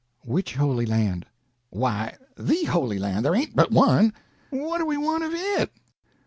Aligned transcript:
"Which 0.25 0.55
Holy 0.55 0.87
Land?" 0.87 1.27
"Why, 1.69 2.17
the 2.35 2.63
Holy 2.63 2.97
Land—there 2.97 3.35
ain't 3.35 3.55
but 3.55 3.69
one." 3.71 4.13
"What 4.49 4.79
do 4.79 4.85
we 4.87 4.97
want 4.97 5.23
of 5.23 5.33
it?" 5.35 5.71